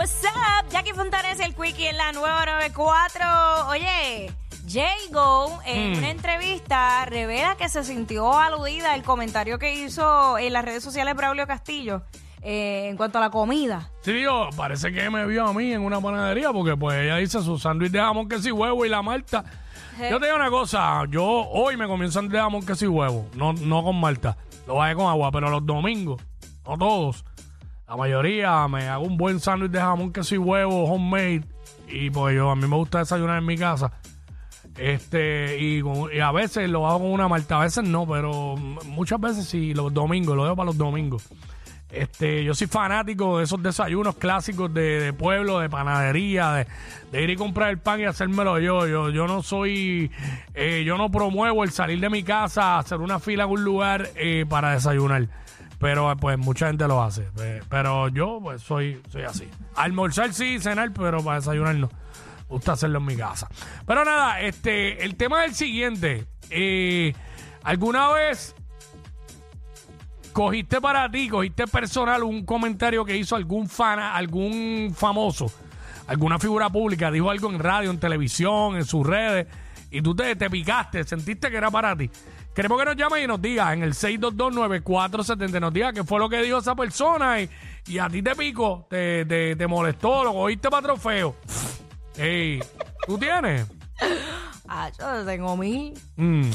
[0.00, 0.66] What's up?
[0.70, 3.68] Jackie Fontanes el Quickie en la nueva 94.
[3.68, 4.32] Oye,
[4.66, 5.98] Jago en Mm.
[5.98, 11.14] una entrevista revela que se sintió aludida el comentario que hizo en las redes sociales
[11.14, 12.00] Braulio Castillo
[12.40, 13.90] eh, en cuanto a la comida.
[14.00, 17.42] Sí, digo, parece que me vio a mí en una panadería porque pues ella dice
[17.42, 19.44] su sándwich de jamón, queso y huevo y la malta.
[20.10, 22.88] Yo te digo una cosa, yo hoy me comí un sándwich de jamón, queso y
[22.88, 24.34] huevo, no, no con malta,
[24.66, 26.22] lo bajé con agua, pero los domingos,
[26.66, 27.22] no todos,
[27.90, 31.42] la mayoría me hago un buen sándwich de jamón, queso y huevo, homemade,
[31.88, 33.90] y pues yo, a mí me gusta desayunar en mi casa.
[34.78, 35.82] Este, y,
[36.20, 39.92] a veces lo hago con una malta, a veces no, pero muchas veces sí, los
[39.92, 41.24] domingos, lo dejo para los domingos.
[41.90, 46.66] Este, yo soy fanático de esos desayunos clásicos de, de pueblo, de panadería, de,
[47.10, 48.86] de ir y comprar el pan y hacérmelo yo.
[48.86, 50.12] Yo, yo no soy,
[50.54, 54.10] eh, yo no promuevo el salir de mi casa, hacer una fila en un lugar
[54.14, 55.26] eh, para desayunar.
[55.80, 57.22] Pero pues mucha gente lo hace.
[57.22, 59.48] Pe- Pero yo pues soy, soy así.
[59.74, 61.90] Almorzar sí, cenar, pero para desayunar no.
[62.48, 63.48] Gusta hacerlo en mi casa.
[63.86, 66.26] Pero nada, este, el tema del siguiente.
[66.50, 67.14] eh,
[67.62, 68.54] ¿Alguna vez
[70.32, 75.46] cogiste para ti, cogiste personal un comentario que hizo algún fan, algún famoso,
[76.10, 79.46] alguna figura pública, dijo algo en radio, en televisión, en sus redes,
[79.90, 82.10] y tú te, te picaste, sentiste que era para ti.
[82.54, 86.28] Queremos que nos llames y nos digas en el 6229470, nos diga qué fue lo
[86.28, 87.48] que dijo esa persona y,
[87.86, 91.36] y a ti te picó, te, te, te molestó, lo cogiste para trofeo.
[92.16, 92.60] Ey,
[93.06, 93.66] ¿tú tienes?
[94.72, 95.94] Ah, yo tengo mil.
[96.14, 96.48] Mm,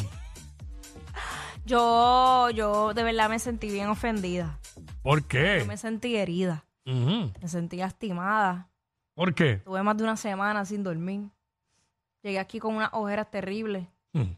[1.65, 4.57] Yo, yo de verdad me sentí bien ofendida.
[5.03, 5.65] ¿Por Yo qué?
[5.67, 6.63] me sentí herida.
[6.85, 8.69] Me sentí lastimada.
[9.15, 9.57] ¿Por qué?
[9.65, 11.21] Tuve más de una semana sin dormir.
[12.21, 13.87] Llegué aquí con unas ojeras terribles.
[14.13, 14.33] Mm.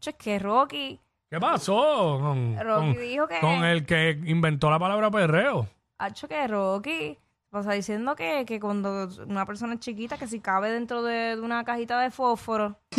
[0.00, 0.98] Che, es que Rocky,
[1.30, 3.40] ¿Qué pasó con, Rocky con- dijo que...
[3.40, 5.68] con el que inventó la palabra perreo?
[5.98, 7.18] Hacho, que Rocky
[7.50, 11.40] pasa diciendo que, que cuando una persona es chiquita, que si cabe dentro de, de
[11.40, 12.76] una cajita de fósforo.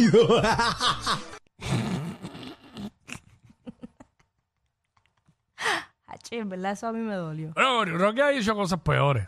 [6.08, 7.52] Hacho, en verdad eso a mí me dolió.
[7.56, 9.28] Pero Rocky ha dicho cosas peores.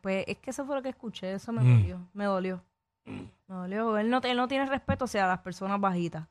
[0.00, 1.78] Pues, es que eso fue lo que escuché, eso me Mm.
[1.80, 2.62] dolió, me dolió.
[3.04, 3.98] Me dolió.
[3.98, 6.26] Él no, él no tiene respeto hacia las personas bajitas.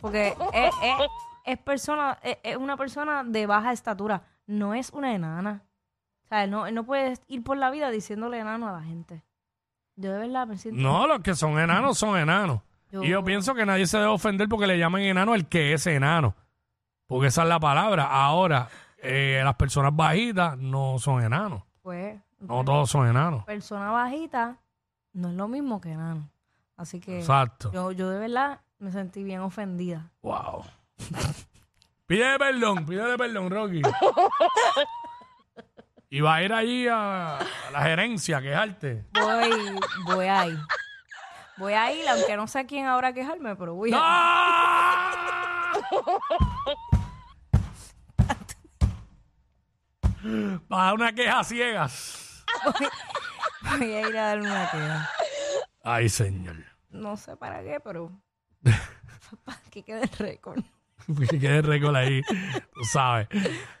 [0.00, 1.08] Porque es, es-
[1.44, 5.62] es persona, es, es una persona de baja estatura, no es una enana.
[6.24, 8.82] O sea, él no, él no puede ir por la vida diciéndole enano a la
[8.82, 9.22] gente.
[9.96, 10.80] Yo de verdad me siento...
[10.80, 12.60] No, los que son enanos son enanos.
[12.90, 15.72] Yo- Y yo pienso que nadie se debe ofender porque le llamen enano al que
[15.72, 16.34] es enano.
[17.06, 18.04] Porque esa es la palabra.
[18.06, 21.62] Ahora, eh, las personas bajitas no son enanos.
[21.82, 23.44] Pues, No todos son enanos.
[23.44, 24.56] persona bajita
[25.12, 26.28] no es lo mismo que enano.
[26.76, 27.70] Así que Exacto.
[27.72, 30.10] yo, yo de verdad me sentí bien ofendida.
[30.22, 30.64] Wow.
[32.06, 33.82] Pídele perdón, pídele perdón, Rocky.
[36.08, 39.04] Y va a ir allí a, a la gerencia a quejarte.
[39.12, 39.50] Voy,
[40.06, 40.58] voy a ir.
[41.56, 45.10] Voy a ir, aunque no sé a quién ahora quejarme, pero voy a Va
[50.70, 52.44] a dar una queja a ciegas.
[53.78, 55.10] Voy a ir a dar una queda.
[55.82, 56.56] Ay, señor.
[56.90, 58.10] No sé para qué, pero
[59.44, 60.62] para que quede el récord.
[61.30, 63.28] Que quede récord ahí, tú sabes.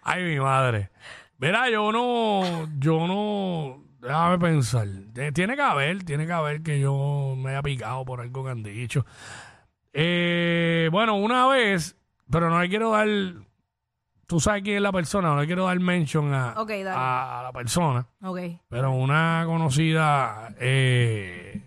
[0.02, 0.90] Ay, mi madre.
[1.38, 4.86] Mira, yo no, yo no, déjame pensar.
[5.34, 8.62] Tiene que haber, tiene que haber que yo me haya picado por algo que han
[8.62, 9.04] dicho.
[9.92, 11.96] Eh, bueno, una vez,
[12.30, 13.08] pero no le quiero dar,
[14.26, 16.90] tú sabes quién es la persona, no le quiero dar mention a, Ok, dale.
[16.90, 18.06] a- a la persona.
[18.22, 18.38] Ok.
[18.68, 21.62] Pero una conocida eh,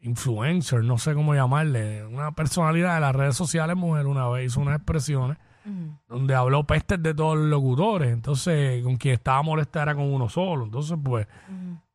[0.00, 4.60] influencer, no sé cómo llamarle, una personalidad de las redes sociales, mujer, una vez hizo
[4.60, 5.36] unas expresiones
[5.66, 5.94] Ujú.
[6.08, 8.10] donde habló pestes de todos los locutores.
[8.12, 10.64] Entonces, con quien estaba molesta era con uno solo.
[10.64, 11.26] Entonces, pues,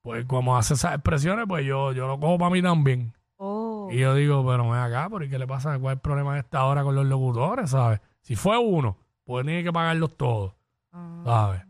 [0.04, 3.12] pues como hace esas expresiones, pues yo, yo lo cojo para mí también.
[3.38, 3.90] Oh.
[3.92, 5.78] Y yo digo, pero ven acá, ¿por qué le pasa?
[5.80, 8.00] ¿Cuál es el problema de esta hora con los locutores, sabes?
[8.22, 10.54] Si fue uno, pues tiene que pagarlos todos,
[10.94, 11.22] Ah.
[11.26, 11.62] ¿sabes?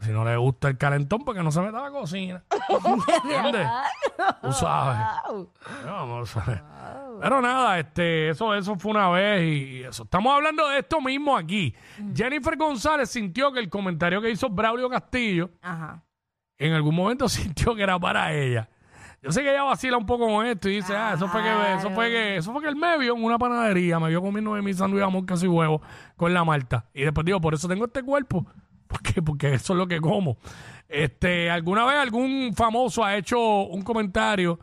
[0.00, 2.44] Si no le gusta el calentón, porque no se meta a la cocina.
[3.24, 3.66] ¿Entiendes?
[4.42, 4.98] Tú sabes.
[5.84, 6.62] Vamos a ver.
[7.20, 10.04] Pero nada, este, eso, eso fue una vez y eso.
[10.04, 11.74] Estamos hablando de esto mismo aquí.
[12.14, 16.04] Jennifer González sintió que el comentario que hizo Braulio Castillo Ajá.
[16.58, 18.68] en algún momento sintió que era para ella.
[19.22, 21.74] Yo sé que ella vacila un poco con esto y dice, ah, eso fue que,
[21.74, 24.54] eso fue que, eso fue que él me vio en una panadería, me vio comiendo
[24.54, 25.82] de mi sándwich de queso y huevo
[26.16, 26.86] con la malta.
[26.94, 28.46] Y después digo, por eso tengo este cuerpo.
[28.86, 29.20] ¿Por qué?
[29.20, 30.38] Porque eso es lo que como.
[30.88, 34.60] Este, ¿alguna vez algún famoso ha hecho un comentario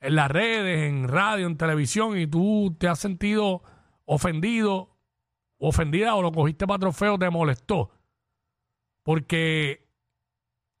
[0.00, 3.62] en las redes, en radio, en televisión y tú te has sentido
[4.04, 4.96] ofendido,
[5.58, 7.90] ofendida o lo cogiste para trofeo, te molestó?
[9.08, 9.87] porque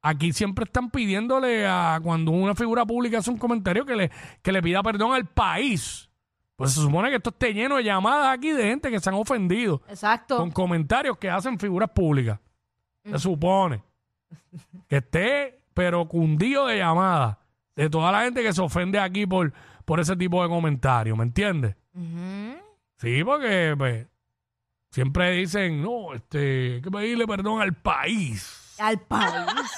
[0.08, 4.10] aquí siempre están pidiéndole a cuando una figura pública hace un comentario que le,
[4.42, 6.08] que le pida perdón al país.
[6.56, 9.14] Pues se supone que esto esté lleno de llamadas aquí de gente que se han
[9.14, 10.38] ofendido Exacto.
[10.38, 12.40] con comentarios que hacen figuras públicas.
[13.04, 13.80] Se supone
[14.88, 17.36] que esté, pero cundido de llamadas
[17.76, 19.52] de toda la gente que se ofende aquí por,
[19.84, 21.76] por ese tipo de comentarios, ¿me entiendes?
[22.96, 24.06] Sí, porque pues,
[24.90, 28.74] siempre dicen, no, este, hay que pedirle perdón al país.
[28.80, 29.72] Al país.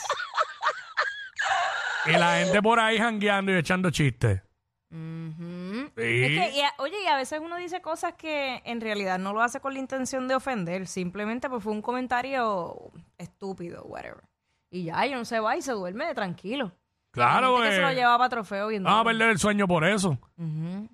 [2.06, 4.42] Y la gente por ahí jangueando y echando chistes.
[4.90, 5.90] Ujú.
[5.96, 6.02] Sí.
[6.02, 9.32] Es que, y a- oye, y a veces uno dice cosas que en realidad no
[9.32, 12.76] lo hace con la intención de ofender, simplemente pues fue un comentario
[13.18, 14.22] estúpido, whatever.
[14.70, 16.72] Y ya, y uno se va y se duerme de tranquilo.
[17.12, 18.88] Claro, Gente que se lo pues, lleva para trofeo viendo.
[18.88, 20.18] vamos a perder el sueño por eso.
[20.36, 20.88] Ujú.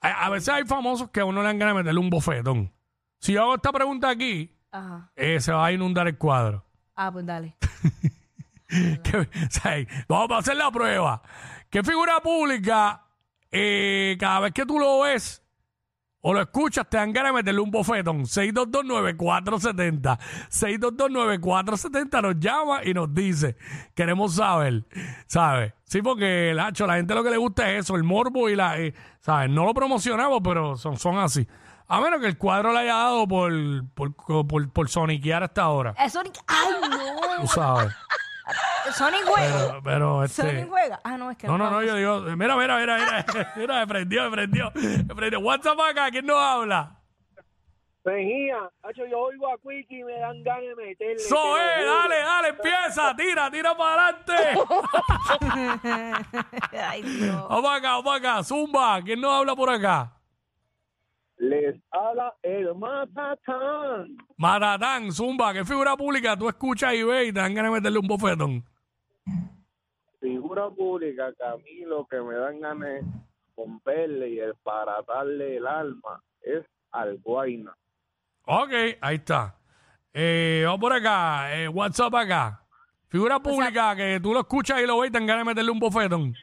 [0.00, 2.72] A, a veces hay famosos que a uno le dan ganas de meterle un bofetón.
[3.20, 5.10] Si yo hago esta pregunta aquí, Ajá.
[5.16, 6.64] eh, se va a inundar el cuadro.
[6.94, 7.56] Ah, pues dale.
[9.02, 9.76] Que- o sea,
[10.08, 11.22] vamos a hacer la prueba.
[11.70, 13.02] ¿Qué figura pública,
[13.50, 15.42] eh, cada vez que tú lo ves
[16.26, 18.22] o lo escuchas, te dan ganas de meterle un bofetón?
[18.26, 20.18] 6229470.
[20.50, 23.56] 6229470 nos llama y nos dice,
[23.94, 24.84] queremos saber,
[25.26, 25.72] ¿sabes?
[25.84, 28.78] Sí, porque Lacho, la gente lo que le gusta es eso, el morbo y la,
[28.78, 29.50] eh, ¿sabes?
[29.50, 31.46] No lo promocionamos, pero son, son así.
[31.86, 33.52] A menos que el cuadro le haya dado por,
[33.94, 34.14] por,
[34.46, 35.94] por, por soniquear hasta ahora.
[35.98, 36.34] Eh, Sonic.
[36.46, 37.42] ¡Ay, no!
[37.42, 37.92] Tú sabes.
[38.92, 39.66] Sonic juega.
[39.68, 40.42] Pero, pero este.
[40.42, 41.00] Sonic juega.
[41.04, 43.26] Ah, no, es que No, no, no, yo digo, mira, mira, mira, mira,
[43.56, 45.40] mira, me prendió, me prendió, me prendió.
[45.40, 47.00] WhatsApp acá, ¿quién nos habla?
[48.04, 51.22] Mejía, hacho, yo oigo a Quickie y me dan ganas de meterle.
[51.26, 51.56] Juro.
[51.56, 54.34] dale, dale, empieza, tira, tira para adelante.
[56.86, 57.48] Ay, Dios.
[57.48, 60.12] Vamos acá, vamos acá, Zumba, ¿quién nos habla por acá?
[61.38, 64.16] Les habla el Matatán.
[64.36, 67.98] Matatán, Zumba, ¿qué figura pública tú escuchas y ves y te dan ganas de meterle
[68.00, 68.64] un bofetón?
[70.54, 73.02] Figura pública que a mí lo que me dan ganas de
[73.56, 77.76] romperle y el paratarle el alma es al Guayna.
[78.44, 78.70] Ok,
[79.00, 79.56] ahí está.
[80.12, 82.62] Eh, vamos por acá, eh, WhatsApp acá.
[83.08, 85.70] Figura pública que tú lo escuchas y lo ves y te dan ganas de meterle
[85.72, 86.34] un bofetón.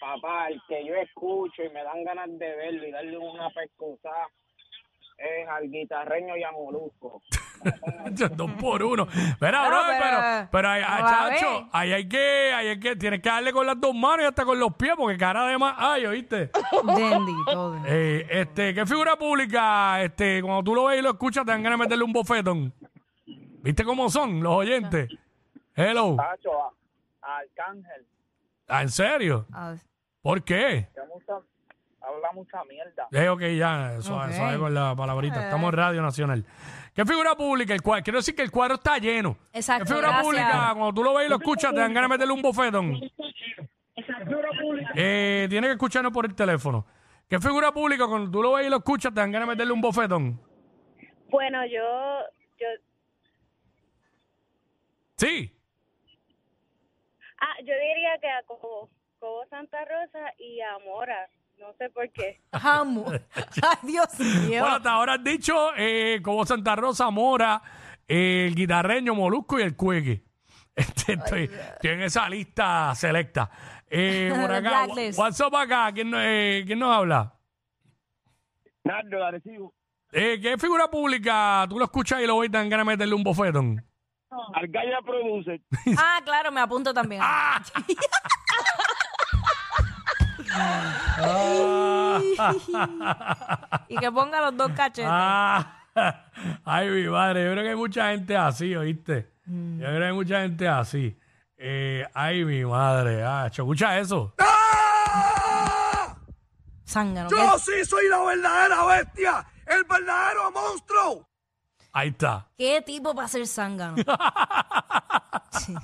[0.00, 4.26] papá, el que yo escucho y me dan ganas de verlo y darle una pescosada
[5.22, 7.22] es al guitarreño y a Molusco.
[8.36, 9.06] Dos por uno.
[9.14, 12.80] Mira, Claro, bro, pero- pero, pero, ahí, ah, a chacho, ahí hay que, ahí hay
[12.80, 15.46] que, tienes que darle con las dos manos y hasta con los pies, porque cara
[15.46, 16.50] de más ay, ¿oíste?
[16.84, 17.82] Bendito.
[17.86, 21.62] Eh, este, ¿qué figura pública, este, cuando tú lo ves y lo escuchas, te dan
[21.62, 22.74] ganas de meterle un bofetón?
[23.62, 25.08] ¿Viste cómo son los oyentes?
[25.76, 26.16] Hello.
[26.16, 26.50] Tacho,
[27.22, 28.06] a, Arcángel,
[28.66, 29.46] Ah, ¿En serio?
[29.52, 29.74] Ah,
[30.20, 30.88] ¿Por qué?
[30.94, 31.44] que mucha,
[32.14, 33.08] habla mucha mierda.
[33.12, 34.36] Eh, ok, ya, suave, Ok.
[34.36, 35.40] suave con la palabrita.
[35.40, 35.44] Eh.
[35.44, 36.44] Estamos en Radio Nacional.
[36.94, 37.72] ¿Qué figura pública?
[37.74, 39.36] El cuadro, quiero decir que el cuadro está lleno.
[39.52, 40.24] Exacto, ¿Qué figura gracias.
[40.26, 40.70] pública?
[40.74, 43.00] Cuando tú lo ves y lo escuchas, te dan ganas de meterle un bofetón.
[44.94, 46.86] Eh, tiene que escucharnos por el teléfono.
[47.28, 48.06] ¿Qué figura pública?
[48.06, 50.40] Cuando tú lo ves y lo escuchas, te dan ganas de meterle un bofetón.
[51.30, 52.20] Bueno, yo,
[52.60, 52.66] yo,
[55.16, 55.50] Sí.
[57.40, 62.10] ah, yo diría que a Cobo, Cobo Santa Rosa y a Mora, no sé por
[62.10, 62.40] qué.
[62.52, 63.06] Amo.
[63.62, 64.60] Ay, Dios mío.
[64.60, 67.62] Bueno, hasta ahora has dicho eh, como Santa Rosa, Mora,
[68.06, 70.24] eh, el guitarreño, Molusco y el Cueque.
[70.74, 73.50] Este, estoy, estoy en esa lista selecta.
[73.90, 75.18] Eh, por acá, Blacklist.
[75.18, 77.34] WhatsApp acá, ¿quién, eh, ¿quién nos habla?
[78.84, 79.74] Nardo, la recibo.
[80.12, 83.22] Eh, ¿Qué figura pública tú lo escuchas y lo ves dan ganas de meterle un
[83.22, 83.84] bofetón?
[84.54, 85.60] Argaya Producer.
[85.98, 87.20] Ah, claro, me apunto también.
[87.22, 87.62] Ah.
[93.88, 95.06] Y que ponga los dos cachetes.
[95.08, 95.76] Ah,
[96.64, 99.32] ay, mi madre, yo creo que hay mucha gente así, ¿oíste?
[99.46, 99.80] Mm.
[99.80, 101.18] Yo creo que hay mucha gente así.
[101.56, 104.34] Eh, ay, mi madre, ah, escucha eso.
[106.86, 107.30] Zángano.
[107.30, 111.28] Yo ¿Qué, sí soy la verdadera bestia, el verdadero monstruo.
[111.92, 112.48] Ahí está.
[112.56, 113.96] qué tipo para ser zángano?
[115.52, 115.74] Sí.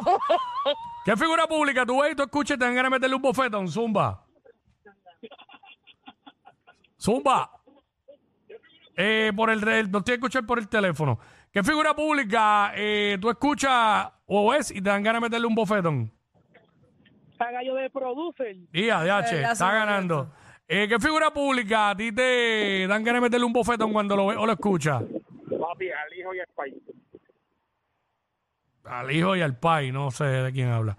[1.04, 3.22] ¿Qué figura pública tú ves y tú escuchas y te dan ganas de meterle un
[3.22, 3.68] bofetón?
[3.68, 4.24] Zumba.
[7.00, 7.50] Zumba.
[8.96, 11.18] Eh, por el, re- no estoy a escuchar por el teléfono.
[11.52, 15.54] ¿Qué figura pública eh, tú escuchas o ves y te dan ganas de meterle un
[15.54, 16.12] bofetón?
[17.38, 18.54] Gallo de Producer.
[18.70, 20.30] DH, verdad, está ganando.
[20.68, 24.26] Eh, ¿Qué figura pública a ti te dan ganas de meterle un bofetón cuando lo
[24.28, 25.02] ves o lo escuchas?
[25.02, 26.74] Papi, al hijo y al país.
[28.84, 30.96] Al hijo y al pai, no sé de quién habla.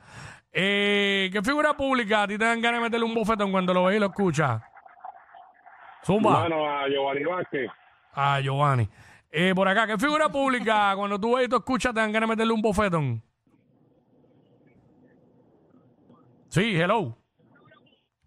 [0.52, 3.86] Eh, ¿Qué figura pública a ti te dan ganas de meterle un bofetón cuando lo
[3.86, 4.62] ves y lo escuchas?
[6.06, 6.42] Zumba.
[6.42, 7.72] Bueno, a Giovanni Vázquez.
[8.14, 8.88] A Giovanni.
[9.32, 12.30] Eh, por acá, ¿qué figura pública cuando tú ves y tú escuchas te dan ganas
[12.30, 13.24] de meterle un bofetón?
[16.50, 17.18] Sí, hello.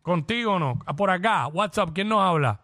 [0.03, 0.81] ¿Contigo o no?
[0.85, 2.61] Ah, Por acá, WhatsApp, ¿quién nos habla?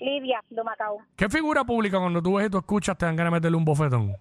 [0.00, 0.98] Lidia, de Macao.
[1.16, 3.64] ¿Qué figura pública cuando tú ves y tú escuchas te dan ganas de meterle un
[3.64, 4.16] bofetón?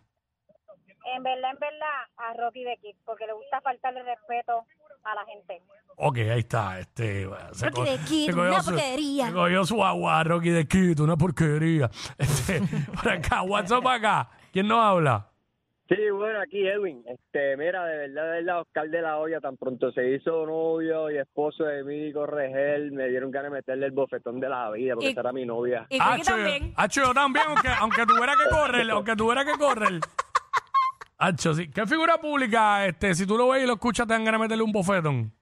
[1.54, 4.64] En verdad, a Rocky de Kid, porque le gusta faltarle respeto
[5.04, 5.62] a la gente.
[5.98, 6.80] Ok, ahí está.
[6.80, 9.28] Este, se Rocky co- the Kid, se cogió una su- porquería.
[9.28, 11.90] Se cogió su agua, Rocky de Kid, una porquería.
[12.18, 12.62] Este,
[13.04, 14.30] por acá, WhatsApp acá.
[14.52, 15.30] ¿Quién nos habla?
[15.90, 17.04] Sí, bueno, aquí Edwin.
[17.06, 21.12] Este, mira, de verdad, de verdad, Oscar de la Hoya, tan pronto se hizo novio
[21.12, 24.94] y esposo de Mírico Regel, me dieron ganas de meterle el bofetón de la vida,
[24.96, 25.86] porque Y- esa era mi novia.
[25.90, 26.74] Y Hacho, también.
[26.78, 30.00] Hacho, yo también, aunque, aunque tuviera que correr, aunque tuviera que correr.
[31.18, 31.70] Hacho, sí.
[31.70, 34.44] ¿Qué figura pública, este, si tú lo ves y lo escuchas, te dan ganas de
[34.46, 35.34] meterle un bofetón?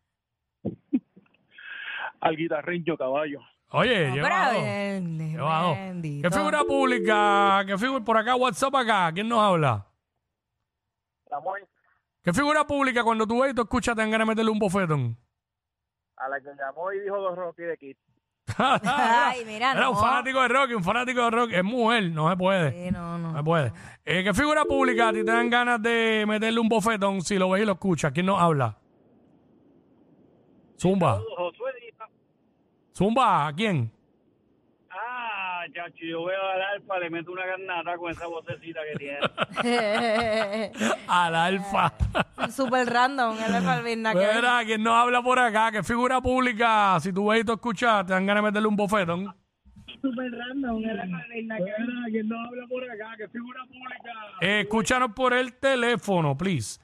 [2.19, 3.39] Al guitarreño caballo.
[3.69, 4.63] Oye, No, lleva pero dos.
[4.63, 5.75] bien, Lleva dos.
[5.77, 6.29] bendito.
[6.29, 7.63] ¿Qué figura pública?
[7.65, 9.11] ¿Qué figura por acá, WhatsApp acá?
[9.13, 9.87] ¿Quién nos habla?
[12.23, 14.59] ¿Qué figura pública cuando tú ves y tú escuchas te dan ganas de meterle un
[14.59, 15.17] bofetón?
[16.17, 17.97] a la que llamó y dijo dos Rocky de Kid.
[18.57, 20.01] Ay, mira, Era un no.
[20.01, 21.51] fanático de rock, un fanático de rock.
[21.53, 22.71] Es mujer, no se puede.
[22.85, 23.37] Sí, no, No no.
[23.37, 23.73] se puede.
[24.05, 27.49] Eh, ¿Qué figura pública a ti te dan ganas de meterle un bofetón si lo
[27.51, 28.11] ves y lo escuchas?
[28.11, 28.77] ¿Quién nos habla?
[30.79, 31.21] Zumba.
[32.95, 33.91] Zumba, ¿a quién?
[35.69, 40.71] Chacho, yo veo al alfa, le meto una garnata con esa vocecita que tiene.
[41.07, 41.93] Al alfa.
[42.49, 45.71] Súper random, él es Palvin, Mira, ¿quién nos habla por acá?
[45.71, 48.75] ¿Qué figura pública, si tú ves y tú escuchas, te dan ganas de meterle un
[48.75, 49.35] bofetón?
[50.01, 50.13] ¿Quién
[52.27, 53.13] no habla por acá?
[53.17, 54.11] ¿Qué figura pública?
[54.41, 56.79] Eh, escúchanos por el teléfono, please.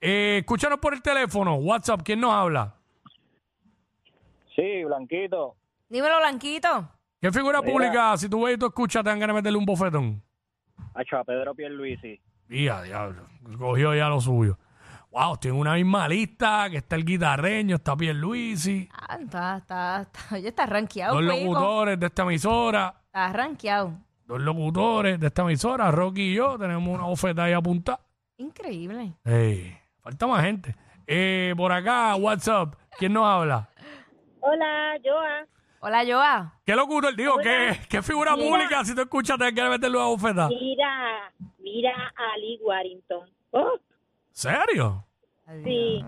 [0.00, 1.54] Eh, escúchanos por el teléfono.
[1.56, 2.74] WhatsApp, ¿quién nos habla?
[4.54, 5.56] Sí, Blanquito.
[5.88, 6.90] Dímelo, Blanquito.
[7.20, 7.72] ¿Qué figura Mira.
[7.72, 10.22] pública, si tú ves y tú escuchas, te dan ganas de meterle un bofetón?
[10.94, 12.20] Hacho, a Pedro Pierluisi.
[12.48, 13.26] Ya, diablo.
[13.58, 14.58] Cogió ya lo suyo.
[15.10, 20.34] Wow, en una misma lista que está el guitarreño, está Pierluisi, Ah, está, está, está.
[20.36, 21.44] Oye, está rankeado, dos Quico.
[21.52, 23.92] locutores de esta emisora, Está rankeado.
[24.24, 27.98] dos locutores de esta emisora, Rocky y yo, tenemos una bofeta ahí apuntada.
[28.36, 29.12] Increíble.
[29.24, 30.74] Ey, falta más gente.
[31.08, 33.68] Eh, por acá, WhatsApp, ¿quién nos habla?
[34.40, 35.44] Hola, Joa.
[35.82, 36.60] Hola, Joa.
[36.66, 37.16] ¿Qué locutor?
[37.16, 38.48] Digo, ¿qué, qué figura Mira.
[38.48, 40.48] pública si tú escuchas te quieres meterle una bofeta?
[40.48, 43.28] Mira, mira a Ali Warrington.
[43.52, 43.78] Oh,
[44.30, 45.06] ¿Serio?
[45.64, 46.04] sí.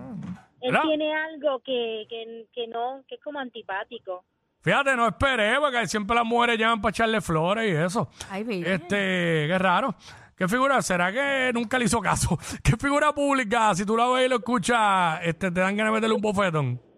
[0.60, 0.82] Él ¿Verdad?
[0.82, 4.24] tiene algo que, que, que no, que es como antipático.
[4.60, 8.08] Fíjate, no esperé, porque siempre las mujeres llaman para echarle flores y eso.
[8.30, 8.62] Ay, baby.
[8.64, 9.94] Este, qué raro.
[10.36, 10.80] ¿Qué figura?
[10.82, 12.38] ¿Será que nunca le hizo caso?
[12.62, 15.96] ¿Qué figura pública, si tú la ves y lo escuchas, este, te dan ganas de
[15.96, 16.91] meterle un bofetón?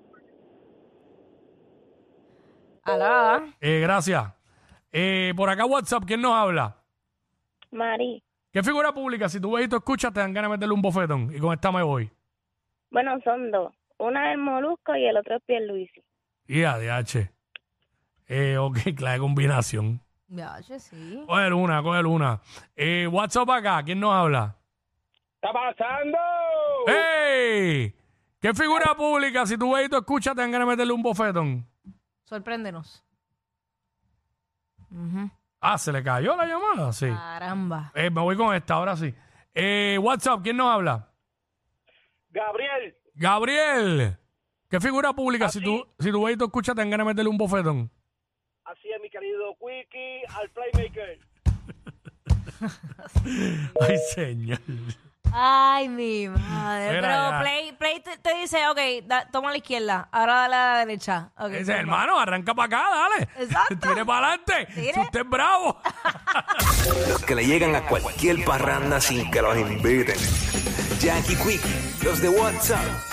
[2.84, 3.44] Alá.
[3.60, 4.24] Eh, gracias.
[4.92, 6.76] Eh, por acá WhatsApp, ¿quién nos habla?
[7.70, 8.22] Mari.
[8.52, 10.82] ¿Qué figura pública, si tú ves y tú escuchas, te dan ganas de meterle un
[10.82, 11.34] bofetón?
[11.34, 12.10] Y con esta me voy.
[12.90, 13.72] Bueno, son dos.
[13.98, 16.04] Una es Molusco y el otro es Pierluisi.
[16.46, 17.30] Y ADH.
[18.28, 20.00] Eh, ok, clave combinación.
[20.28, 21.22] Ya, che, sí.
[21.26, 22.40] Coger una, coger una.
[22.76, 24.56] Eh, WhatsApp acá, ¿quién nos habla?
[25.34, 26.18] ¿Está pasando?
[26.86, 27.94] ¡Ey!
[28.40, 31.02] ¿Qué figura pública, si tú ves y tú escuchas, te dan ganas de meterle un
[31.02, 31.66] bofetón?
[32.24, 33.04] Sorpréndenos.
[34.90, 35.30] Ujú.
[35.60, 36.92] Ah, ¿se le cayó la llamada?
[36.92, 37.06] Sí.
[37.08, 37.90] Caramba.
[37.94, 39.14] Eh, me voy con esta, ahora sí.
[39.54, 41.08] Eh, WhatsApp, ¿quién nos habla?
[42.30, 44.18] Gabriel, Gabriel.
[44.68, 47.12] ¿Qué figura pública, si tú, si tú ves y tú escuchas, te dan ganas de
[47.12, 47.90] meterle un bofetón?
[48.64, 51.18] así es mi querido Quickie, al Playmaker.
[53.80, 54.58] Ay, señor.
[55.36, 56.90] Ay, mi madre.
[56.90, 57.40] Mira, Pero ya.
[57.40, 61.30] Play, Play te, te dice, ok, da- toma la izquierda, ahora dale a la derecha.
[61.36, 61.78] Ok, Dice, toma.
[61.80, 63.28] hermano, arranca para acá, dale.
[63.44, 63.76] Exacto.
[63.88, 64.66] Tire para adelante.
[64.74, 64.94] Tire.
[64.94, 65.80] Si usted es bravo.
[67.08, 70.16] Los que le llegan a cualquier parranda sin que los inviten.
[71.00, 72.84] Jackie Quickie, los de WhatsApp